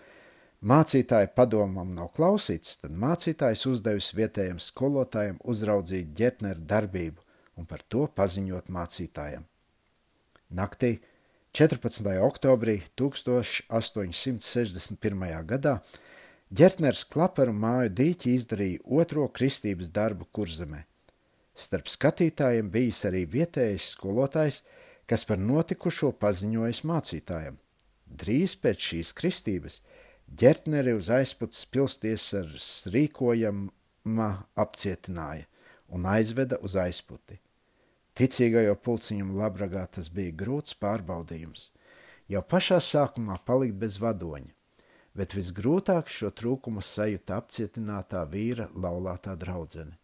[0.62, 7.20] mācītāja padomam nav klausīts, tad mācītājs uzdevis vietējiem skolotājiem uzraudzīt ģetneru darbību
[7.56, 9.44] un par to paziņot mācītājiem.
[10.52, 11.00] Naktī
[11.52, 12.20] 14.
[12.20, 15.46] oktobrī 1861.
[15.48, 15.82] gadā
[16.52, 20.91] Ģertners klaparu māju dīķi izdarīja otro kristības darbu kurzemē.
[21.54, 24.62] Starp skatītājiem bijis arī vietējais skolotājs,
[25.08, 27.58] kas par notikušo paziņojis mācītājam.
[28.06, 29.80] Drīz pēc šīs kristības
[30.28, 32.48] ģertneri uz aizputas pilsties ar
[32.94, 34.30] rīkojama
[34.64, 35.48] apcietināja
[35.92, 37.38] un aizveda uz aizputi.
[38.16, 41.70] Ticīgajo pulciņam labragā tas bija grūts pārbaudījums.
[42.28, 44.52] Jau pašā sākumā palikt bez vadoņa
[45.16, 49.98] bet visgrūtāk šo trūkumu sajūta apcietinātā vīra laulātā draudzene.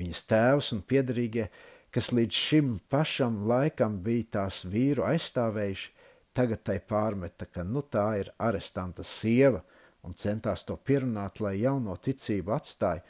[0.00, 1.50] Viņas tēvs un piedarīgie,
[1.92, 5.90] kas līdz šim pašam laikam bija tās vīru aizstāvējuši,
[6.32, 9.60] tagad tai pārmeta, ka nu tā ir arestanta sieva
[10.06, 13.04] un centās to pierunāt, lai jauno ticību atstāja,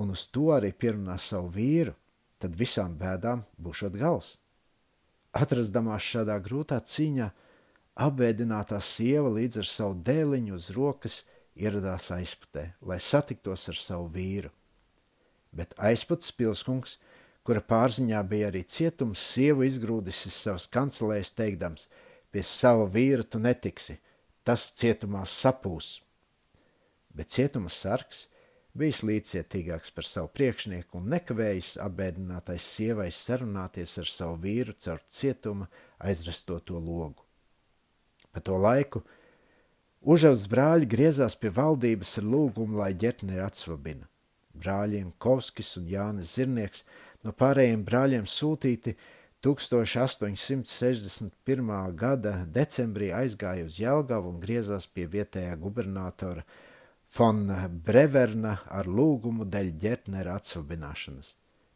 [0.00, 1.92] un uz to arī pierunā savu vīru,
[2.40, 4.34] tad visām bēdām būšot gals.
[5.34, 7.28] Atrastamās šādā grūtā cīņā,
[8.06, 11.22] apbēdinātā sieva līdz ar savu dēliņu uz rokas
[11.54, 14.50] ieradās aizputē, lai satiktos ar savu vīru.
[15.54, 16.98] Bet aizputs pilskungs,
[17.46, 21.86] kura pārziņā bija arī cietums, sievu izgrūdis iz savas kancelēs teikdams,
[22.34, 23.98] pie sava vīra tu netiksi,
[24.42, 26.00] tas cietumā sapūs.
[27.14, 28.26] Bet cietuma sargs
[28.74, 35.68] bijis līdzcietīgāks par savu priekšnieku un nekavējis apbēdinātais sievai sarunāties ar savu vīru caur cietuma
[36.02, 37.22] aizrestoto logu.
[38.34, 39.04] Pa to laiku
[40.04, 44.04] Užavas brāļi griezās pie valdības ar lūgumu, lai ģetneri atsvabina.
[44.60, 46.84] Brāļiem Kovskis un Jānis Zirnieks
[47.24, 48.96] no pārējiem brāļiem sūtīti
[49.44, 51.96] 1861.
[52.00, 56.42] gada decembrī aizgāja uz Jelgavu un griezās pie vietējā gubernatora
[57.14, 57.52] Fon
[57.86, 61.28] Breverna ar lūgumu dēļ ģetnera atsvabināšanas,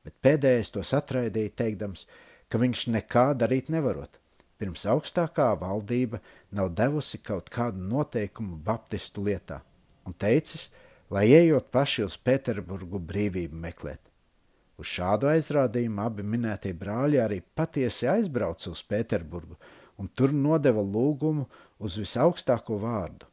[0.05, 2.01] bet pēdējais tos atraidīja, teikdams,
[2.49, 4.13] ka viņš nekā darīt nevarot
[4.59, 6.21] pirms augstākā valdība
[6.59, 9.61] nav devusi kaut kādu noteikumu baptistu lietā,
[10.07, 10.69] un teicis,
[11.15, 14.01] lai ejot paši uz Pēterburgu brīvību meklēt.
[14.79, 19.59] Uz šādu aizrādījumu abi minētie brāļi arī patiesi aizbrauca uz Pēterburgu
[19.99, 21.49] un tur nodeva lūgumu
[21.83, 23.27] uz visaugstāko vārdu,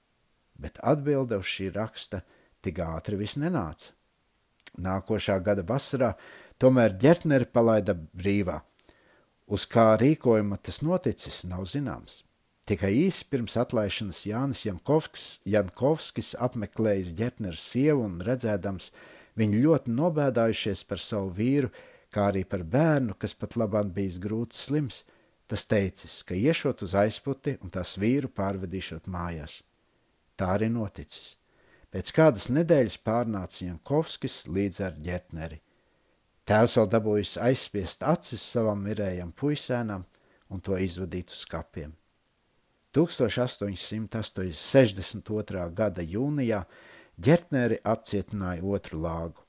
[0.57, 2.23] bet atbilde uz šī raksta
[2.65, 3.93] tik ātri vis nenāca.
[4.81, 6.15] Nākošā gada vasarā
[6.59, 8.61] tomēr ģertneri palaida brīvā–
[9.45, 12.23] Uz kā rīkojuma tas noticis, nav zināms.
[12.65, 18.87] Tikai īsi pirms atlaišanas Jānis Jankovskis, Jankovskis apmeklējis ģetneru sievu un redzēdams
[19.37, 21.69] viņu ļoti nobēdājušies par savu vīru,
[22.09, 25.03] kā arī par bērnu, kas pat labāk bijis grūts slims,
[25.45, 29.59] tas teicis, ka iešot uz aizputi un tās vīru pārvedīšot mājās.
[30.33, 31.35] Tā arī noticis.
[31.93, 35.59] Pēc kādas nedēļas pārnāca Jankovskis līdz ar ģetneri.
[36.49, 40.03] Tēvs vēl dabūjis aizspiest acis savam mirējam puisēnam
[40.49, 41.93] un to izvadīt uz kapiem.
[42.95, 45.67] 1862.
[45.75, 46.65] gada jūnijā
[47.19, 49.43] ģertneri apcietināja otru lāgu.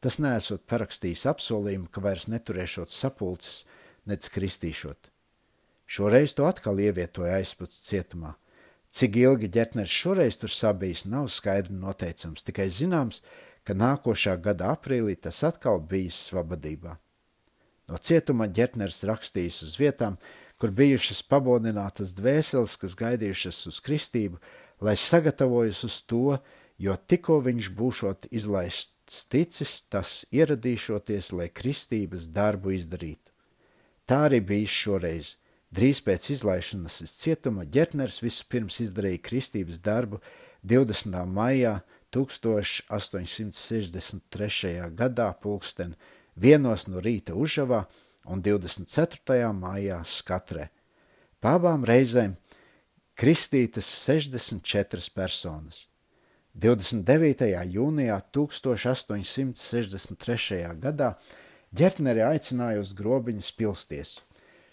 [0.00, 3.64] Tas nesot parakstījis apsolījumu, ka vairs neturēšot sapulces,
[4.08, 5.00] nec kristīšot.
[5.90, 8.32] Šoreiz to atkal ievietoja aizputs cietumā.
[8.90, 13.22] Cik ilgi ģertneris šoreiz tur sabijis, nav skaidri noteicams, tikai zināms,
[13.64, 16.96] ka nākošā gada aprīlī tas atkal bijis svabadībā.
[17.90, 20.16] No cietuma ģetners rakstījis uz vietām,
[20.60, 24.36] kur bijušas pabodinātas dvēseles, kas gaidījušas uz kristību,
[24.84, 26.38] lai sagatavojas uz to,
[26.78, 33.30] jo tikko viņš būšot izlaists ticis, tas ieradīšoties, lai kristības darbu izdarītu.
[34.06, 35.36] Tā arī bijis šoreiz.
[35.70, 40.18] Drīz pēc izlaišanas iz cietuma ģetners vispirms izdarīja kristības darbu
[40.66, 41.14] 20.
[41.30, 44.90] maijā 1863.
[44.98, 45.94] gadā pulksten
[46.34, 47.86] vienos no rīta Užavā
[48.24, 49.52] un 24.
[49.56, 50.68] maijā Skatrē.
[51.40, 52.34] Pābām reizēm
[53.16, 55.86] kristītas 64 personas.
[56.54, 57.66] 29.
[57.70, 60.76] jūnijā 1863.
[60.82, 61.14] gadā
[61.70, 64.18] ģertneri aicināja uz grobiņas pilstiesu,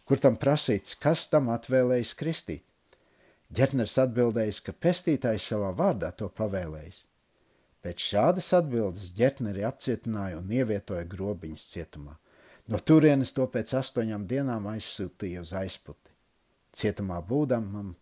[0.10, 2.66] kur tam prasīts, kas tam atvēlējis kristīt.
[3.54, 7.06] Ģertners atbildējis, ka pestītājs savā vārdā to pavēlējis.
[7.86, 12.18] Pēc šādas atbildes ģetneri apcietināja un ievietoja grobiņas cietumā.
[12.68, 16.12] No turienes to pēc astoņām dienām aizsūtīja uz aizputi.
[16.76, 17.94] Cietumā būdamam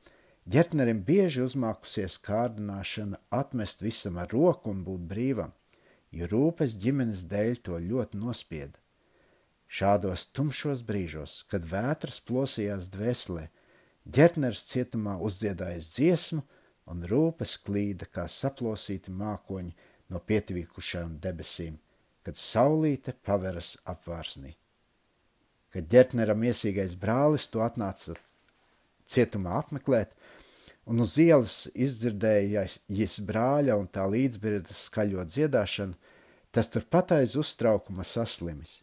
[0.50, 5.54] ģetnerim bieži uzmākusies kārdināšana atmest visam ar roku un būt brīvam,
[6.10, 8.82] jo rūpes ģimenes dēļ to ļoti nospieda.
[9.70, 13.48] Šādos tumšos brīžos, kad vētras plosījās dvēselē,
[14.18, 16.42] ģetners cietumā uzdziedājis dziesmu
[16.90, 19.74] un rūpes klīda kā saplosīti mākoņi
[20.10, 21.78] no pietvīkušajām debesīm,
[22.26, 24.56] kad saulīte paveras apvārsnī.
[25.70, 28.16] Kad ģertnera miesīgais brālis to atnāca
[29.12, 30.16] cietumā apmeklēt,
[30.90, 32.66] un uz ielas izdzirdēja
[33.00, 35.98] jis brāļa un tā līdzbirdas skaļo dziedāšanu,
[36.56, 38.80] tas turpat aiz uztraukuma saslimis.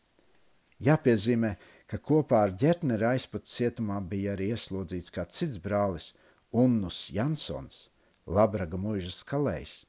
[0.82, 1.54] Jāpiezīmē,
[1.86, 6.12] ka kopā ar ģertneri aizput cietumā bija arī ieslodzīts kāds cits brālis,
[6.52, 7.86] Unnus Jansons–
[8.36, 9.82] Labraga mūžas kalējs.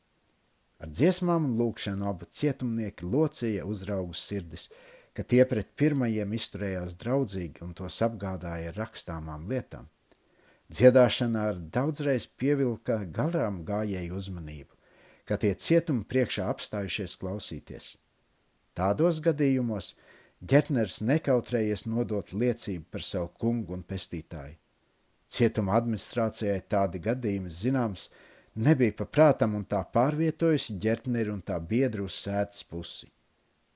[0.83, 4.67] Ar dziesmām un lūkšanu abi cietumnieki locīja uzraugu sirdis,
[5.15, 9.87] ka tie pret pirmajiem izturējās draudzīgi un tos apgādāja ar rakstāmām lietām.
[10.73, 14.75] Dziedāšana ar daudzreiz pievilka garām gājēju uzmanību,
[15.23, 17.93] ka tie cietumi priekšā apstājušies klausīties.
[18.75, 19.93] Tādos gadījumos
[20.43, 24.57] Ģetners nekautrējies nodot liecību par savu kungu un pestītāju.
[25.31, 28.09] Cietuma administrācijai tādi gadījumi zināms
[28.55, 33.07] nebija paprātam un tā pārvietojusi ģertneri un tā biedru uz sētas pusi.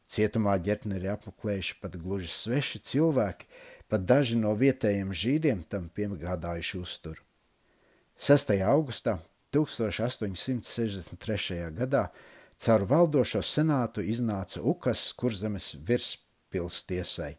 [0.08, 3.46] Cietumā ģertneri apmeklējuši pat gluži sveši cilvēki,
[3.92, 7.22] pat daži no vietējiem žīdiem tam piegādājuši uzturu.
[8.18, 8.64] 6.
[8.64, 9.20] augustā
[9.54, 11.70] 1863.
[11.76, 12.10] gadā
[12.58, 17.38] caur valdošo senātu iznāca Ukas kurzemes virspils tiesai,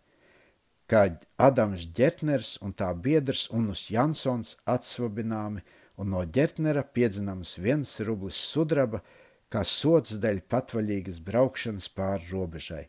[0.87, 5.61] kad Adams Ģertners un tā biedrs Unus Jansons atsvabināmi
[5.99, 9.03] un no Ģertnera piedzināms viens rublis sudraba,
[9.51, 12.85] kā sots dēļ patvaļīgas braukšanas pāri robežai.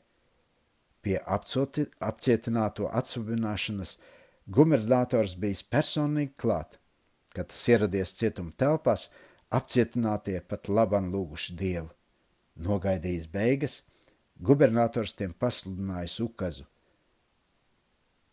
[1.02, 3.96] Pie apcoti, apcietināto atsvabināšanas
[4.52, 6.78] gubernators bijis personīgi klāt.
[7.34, 9.08] Kad tas ieradies cietuma telpās,
[9.54, 11.90] apcietinātie pat labam lūguši dievu.
[12.60, 13.82] Nogaidījis beigas,
[14.44, 16.69] gubernators tiem pasludinājis ukazu.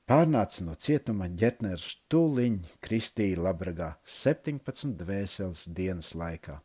[0.06, 6.60] Pārnāca no cietuma ģetners tūliņ kristīja labragā 17 dvēseles dienas laikā.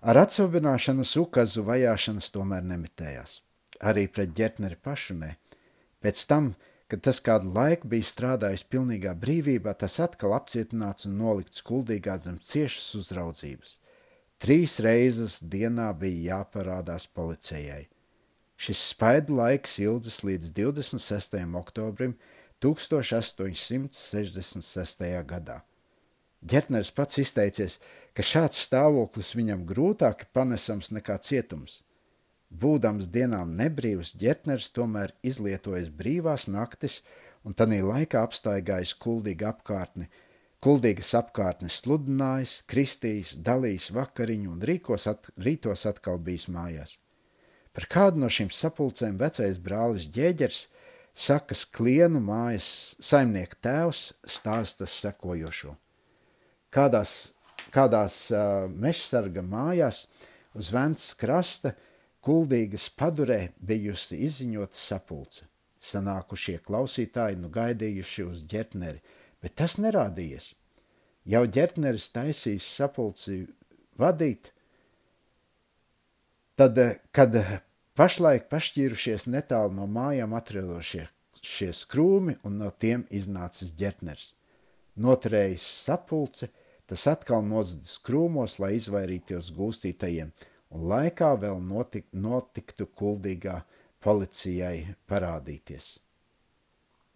[0.00, 3.40] Ar atsvabināšanas ukazu vajāšanas tomēr nemitējās
[3.80, 5.34] arī pret ģetneri pašu ne.
[6.00, 6.52] Pēc tam,
[6.90, 12.38] kad tas kādu laiku bija strādājis pilnīgā brīvībā, tas atkal apcietināts un nolikts kuldīgā zem
[12.44, 13.76] ciešas uzraudzības.
[14.40, 17.88] Trīs reizes dienā bija jāparādās policijai.
[18.60, 21.38] Šis spaidu laiks ilgs līdz 26.
[21.56, 22.12] oktobrim
[22.60, 25.24] 1866.
[25.24, 25.64] gadā.
[26.44, 27.78] Ģetners pats izteicies,
[28.12, 31.80] ka šāds stāvoklis viņam grūtāk panesams nekā cietums.
[32.52, 37.00] Būdams dienām nebrīvs, ģetners tomēr izlietojas brīvās naktis
[37.44, 40.12] un tanī laikā apstaigājis kuldīgu apkārtni,
[40.60, 47.00] kuldīgas apkārtnes sludinājis, kristījis, dalījis vakariņu un rīkos at, rītos atkal bijis mājās.
[47.76, 50.62] Par kādu no šīm sapulcēm vecais brālis ģēģers
[51.14, 55.76] sakas klienu mājas saimnieka tēvs stāstas sekojošo.
[56.74, 57.34] Kādās,
[57.74, 60.06] kādās uh, mežsarga mājās
[60.54, 61.76] uz Ventas krasta–
[62.20, 65.46] Kuldīgas padurē bijusi izziņota sapulce.
[65.80, 69.00] Sanākušie klausītāji nu gaidījuši uz ģertneri,
[69.40, 70.50] bet tas nerādījies.
[71.24, 73.46] Jau ģertneris taisīs sapulci
[73.96, 74.50] vadīt,
[76.60, 76.76] tad,
[77.16, 77.38] kad
[77.96, 81.06] pašlaik pašķīrušies netālu no mājām atrodošie
[81.40, 84.34] šie skrūmi un no tiem iznācis ģertners.
[85.00, 86.50] Noturējis sapulci,
[86.84, 90.34] tas atkal nozadzis krūmos, lai izvairītos gūstītajiem–
[90.74, 93.62] un laikā vēl notik, notiktu kuldīgā
[94.02, 95.98] policijai parādīties.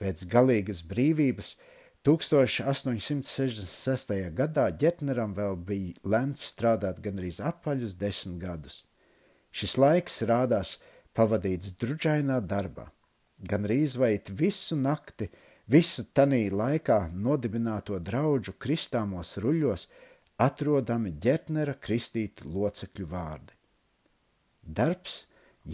[0.00, 1.56] Pēc galīgas brīvības
[2.04, 4.32] 1866.
[4.36, 8.86] gadā Ģetneram vēl bija lemts strādāt gandrīz apaļus desmit gadus.
[9.54, 10.78] Šis laiks rādās
[11.14, 12.88] pavadīts drudžainā darbā,
[13.38, 15.28] gandrīz vai visu nakti,
[15.70, 19.86] visu tanī laikā nodibināto draudžu kristāmos ruļos
[20.42, 23.54] atrodami ģertnera kristītu locekļu vārdi.
[24.66, 25.20] Darbs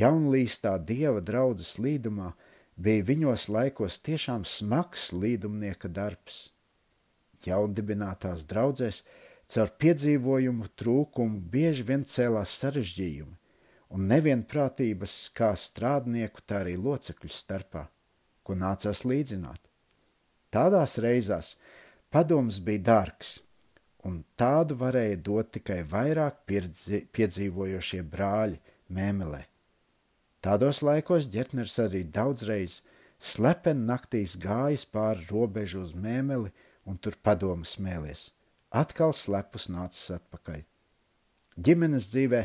[0.03, 2.35] jaunlīstā dieva draudzes līdumā
[2.77, 6.51] bija viņos laikos tiešām smags līdumnieka darbs.
[7.49, 9.03] Jaundibinātās draudzēs
[9.49, 13.40] caur piedzīvojumu trūkumu bieži vien cēlās sarežģījumi
[13.91, 17.87] un nevienprātības kā strādnieku, tā arī locekļu starpā,
[18.43, 19.61] ko nācās līdzināt.
[20.51, 21.55] Tādās reizās
[22.11, 23.37] padoms bija dārgs–
[24.07, 26.41] un tādu varēja dot tikai vairāk
[27.15, 28.61] piedzīvojošie brāļi
[28.97, 29.45] mēmelē.
[30.41, 32.81] Tādos laikos ģetners arī daudzreiz
[33.21, 36.53] slepen naktīs gājis pāri robežu uz mēmeli
[36.89, 38.31] un tur padomu smēlies.
[38.71, 40.63] Atkal slepus nācis atpakaļ.
[41.61, 42.45] Ģimenes dzīvē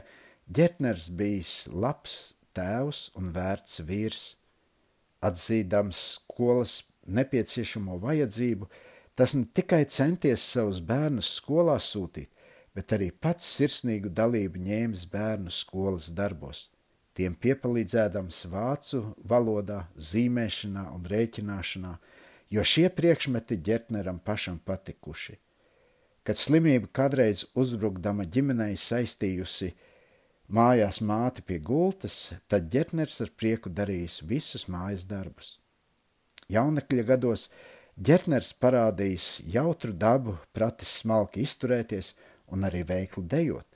[0.52, 4.26] ģetners bijis labs tēvs un vērts vīrs.
[5.26, 8.70] Atzīdams skolas nepieciešamo vajadzību,
[9.16, 12.28] Tas ne tikai centies savus bērnus skolā sūtīt,
[12.76, 16.66] bet arī pats sirsnīgu dalību ņēmis bērnu skolas darbos,
[17.16, 21.94] tiem piepalīdzēdams vācu valodā, zīmēšanā un rēķināšanā,
[22.52, 25.40] jo šie priekšmeti ģertneram pašam patikuši.
[26.28, 29.72] Kad slimība kādreiz uzbrukdama ģimenei saistījusi
[30.50, 35.58] mājās māti pie gultas, tad ģertners ar prieku darījis visus mājas darbus.
[36.52, 37.50] Jaunekļa gados
[37.96, 42.10] Ģerners parādījis jautru dabu, pratis smalki izturēties
[42.52, 43.68] un arī veikli dejot,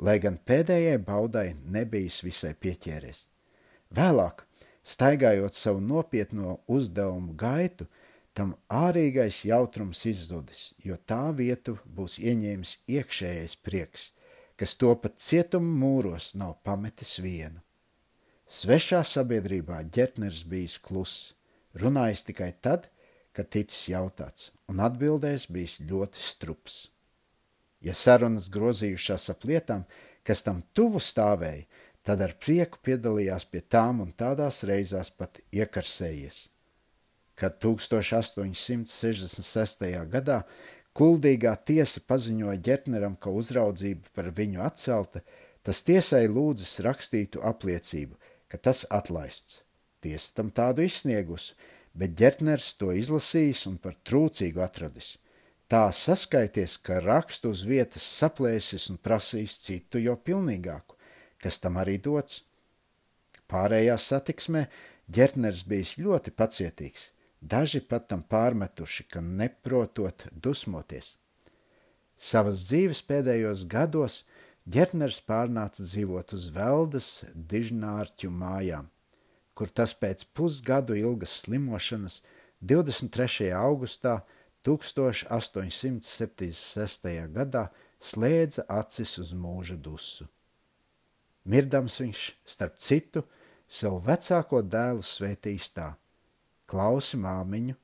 [0.00, 3.26] lai gan pēdējai baudai nebijis visai pieķēries.
[3.92, 4.46] Vēlāk,
[4.88, 7.84] staigājot savu nopietno uzdevumu gaitu,
[8.32, 14.12] tam ārīgais jautrums izzudis, jo tā vietu būs ieņēmis iekšējais prieks,
[14.58, 17.60] kas to pat cietuma mūros nav pametis vienu.
[18.48, 21.34] Svešā sabiedrībā ģertners bijis kluss,
[21.78, 22.88] runājis tikai tad,
[23.36, 26.88] kad ticis jautāts, un atbildējis bijis ļoti strups.
[27.84, 29.84] Ja sarunas grozījušās ap lietām,
[30.26, 31.66] kas tam tuvu stāvēja,
[32.02, 36.48] tad ar prieku piedalījās pie tām un tādās reizās pat iekarsējies.
[37.38, 39.84] Kad 1866.
[40.10, 40.42] gadā
[40.98, 45.22] kuldīgā tiesa paziņoja ģertneram, ka uzraudzība par viņu atcelta,
[45.62, 48.18] tas tiesai lūdzas rakstītu apliecību,
[48.50, 49.62] ka tas atlaists.
[50.02, 51.54] Tiesa tam tādu izsniegusi,
[51.94, 55.16] bet ģertners to izlasījis un par trūcīgu atradis.
[55.68, 60.96] Tā saskaities, ka rakstu uz vietas saplēsis un prasījis citu jau pilnīgāku,
[61.42, 62.42] kas tam arī dots.
[63.50, 64.64] Pārējā satiksmē
[65.12, 67.10] ģertners bijis ļoti pacietīgs,
[67.40, 71.16] daži pat tam pārmetuši, ka neprotot dusmoties.
[72.18, 74.24] Savas dzīves pēdējos gados
[74.66, 78.88] ģertners pārnāca dzīvot uz Veldas dižnārķu mājām,
[79.54, 82.22] kur tas pēc pusgadu ilgas slimošanas
[82.60, 83.52] 23.
[83.54, 84.22] augustā
[84.66, 87.30] 1876.
[87.32, 87.70] gadā
[88.02, 90.26] slēdza acis uz mūža dusu.
[91.48, 93.22] Mirdams viņš, starp citu,
[93.68, 95.96] savu vecāko dēlu svētīs tā:
[96.68, 97.74] Klausi māmiņu,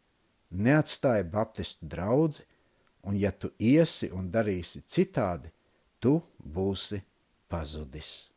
[0.60, 2.44] neatstāja baptistu draugu,
[3.08, 5.50] un ja tu iesi un darīsi citādi,
[6.00, 7.00] tu būsi
[7.48, 8.33] pazudis.